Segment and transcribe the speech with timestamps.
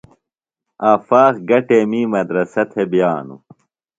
[0.91, 3.41] آفاق گہ ٹیمی مدرسہ تھےۡ بِیانوۡ؟